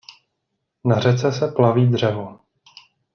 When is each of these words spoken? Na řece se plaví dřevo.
Na 0.85 0.99
řece 0.99 1.31
se 1.31 1.47
plaví 1.47 1.87
dřevo. 1.87 2.39